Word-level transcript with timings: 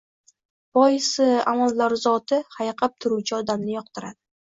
Boisi, 0.77 1.27
amaldor 1.51 1.95
zoti... 2.05 2.39
hayiqib 2.55 2.95
turuvchi 3.05 3.37
odamni 3.41 3.77
yoqtiradi. 3.77 4.19